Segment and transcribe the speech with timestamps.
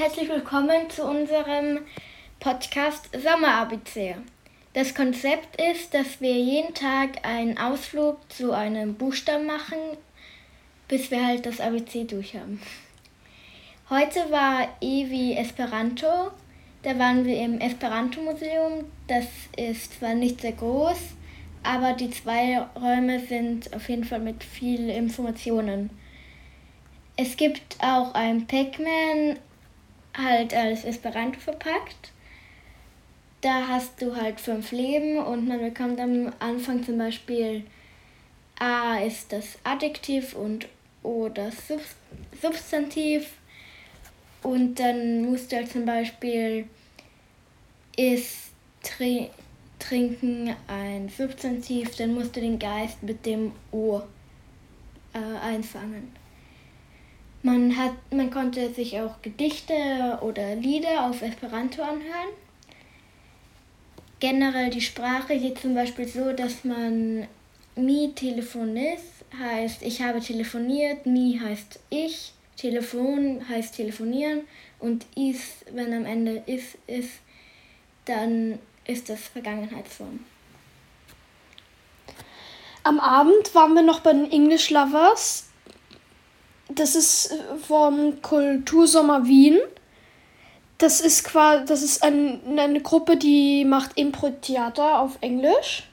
[0.00, 1.80] herzlich willkommen zu unserem
[2.38, 4.16] Podcast Sommer ABC.
[4.72, 9.76] Das Konzept ist, dass wir jeden Tag einen Ausflug zu einem Buchstaben machen,
[10.88, 12.62] bis wir halt das ABC durch haben.
[13.90, 16.30] Heute war E Esperanto.
[16.82, 18.86] Da waren wir im Esperanto-Museum.
[19.06, 19.26] Das
[19.58, 20.98] ist zwar nicht sehr groß,
[21.62, 25.90] aber die zwei Räume sind auf jeden Fall mit vielen Informationen.
[27.18, 29.36] Es gibt auch ein Pac-Man,
[30.16, 32.12] halt als Esperanto verpackt.
[33.40, 37.64] Da hast du halt fünf Leben und man bekommt am Anfang zum Beispiel
[38.58, 40.68] A ist das Adjektiv und
[41.02, 41.54] O das
[42.42, 43.32] Substantiv.
[44.42, 46.66] Und dann musst du halt zum Beispiel
[47.96, 48.50] ist
[49.78, 54.00] trinken ein Substantiv, dann musst du den Geist mit dem O
[55.12, 56.19] äh, einfangen.
[57.42, 62.28] Man, hat, man konnte sich auch Gedichte oder Lieder auf Esperanto anhören.
[64.18, 67.26] Generell die Sprache geht zum Beispiel so, dass man
[67.76, 69.00] mi telefonis
[69.38, 74.42] heißt ich habe telefoniert, mi heißt ich, Telefon heißt telefonieren
[74.78, 77.20] und is, wenn am Ende is ist,
[78.04, 80.20] dann ist das Vergangenheitsform.
[82.82, 85.49] Am Abend waren wir noch bei den English Lovers
[86.80, 87.36] das ist äh,
[87.66, 89.58] vom Kultursommer Wien.
[90.78, 95.84] Das ist quasi, das ist ein, eine Gruppe, die macht Impro-Theater auf Englisch.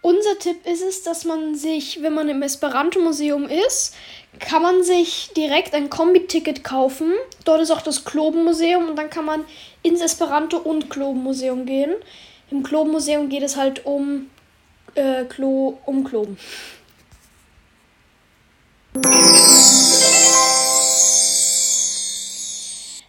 [0.00, 3.94] Unser Tipp ist es, dass man sich, wenn man im Esperanto-Museum ist,
[4.40, 7.12] kann man sich direkt ein Kombi-Ticket kaufen.
[7.44, 9.44] Dort ist auch das Kloben-Museum und dann kann man
[9.82, 11.94] ins Esperanto- und Kloben-Museum gehen.
[12.50, 14.30] Im Kloben-Museum geht es halt um
[14.94, 16.38] äh, Klo umkloben.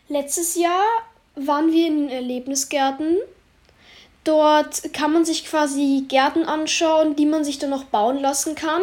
[0.08, 0.84] Letztes Jahr
[1.36, 3.18] waren wir in Erlebnisgärten.
[4.24, 8.82] Dort kann man sich quasi Gärten anschauen, die man sich dann noch bauen lassen kann.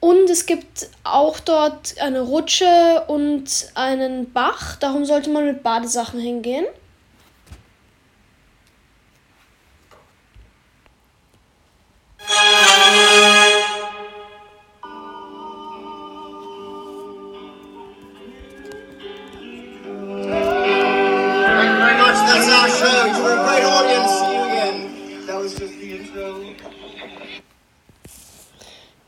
[0.00, 4.76] Und es gibt auch dort eine Rutsche und einen Bach.
[4.76, 6.66] Darum sollte man mit Badesachen hingehen.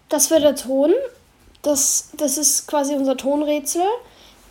[0.09, 0.93] Das wäre der Ton.
[1.63, 3.83] Das, das ist quasi unser Tonrätsel.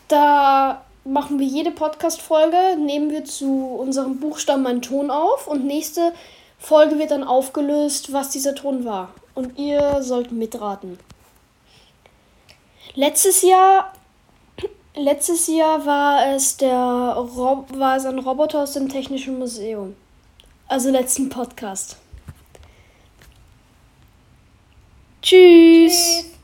[0.08, 6.14] Da machen wir jede Podcast-Folge, nehmen wir zu unserem Buchstaben einen Ton auf und nächste
[6.58, 9.14] Folge wird dann aufgelöst, was dieser Ton war.
[9.36, 11.00] Und ihr sollt mitraten.
[12.96, 13.94] Letztes Jahr,
[15.00, 19.96] letztes Jahr war es der Rob, war es ein Roboter aus dem Technischen Museum.
[20.68, 21.98] Also letzten Podcast.
[25.22, 25.94] Tschüss.
[25.94, 26.39] Tschüss.